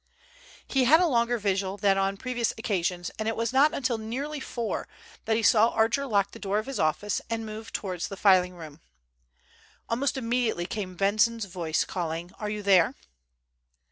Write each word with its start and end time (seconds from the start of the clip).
He 0.67 0.85
had 0.85 0.99
a 0.99 1.05
longer 1.05 1.37
vigil 1.37 1.77
than 1.77 1.95
on 1.95 2.17
previous 2.17 2.53
occasions, 2.57 3.11
and 3.19 3.27
it 3.27 3.35
was 3.35 3.53
not 3.53 3.71
until 3.71 3.99
nearly 3.99 4.39
four 4.39 4.87
that 5.25 5.37
he 5.37 5.43
saw 5.43 5.69
Archer 5.69 6.07
lock 6.07 6.31
the 6.31 6.39
door 6.39 6.57
of 6.57 6.65
his 6.65 6.79
office 6.79 7.21
and 7.29 7.45
move 7.45 7.71
towards 7.71 8.07
the 8.07 8.17
filing 8.17 8.55
room. 8.55 8.81
Almost 9.89 10.17
immediately 10.17 10.65
came 10.65 10.95
Benson's 10.95 11.45
voice 11.45 11.85
calling: 11.85 12.31
"Are 12.39 12.49
you 12.49 12.63
there?" 12.63 12.95